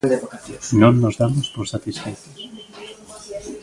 [0.81, 2.37] Non nos damos por satisfeitos.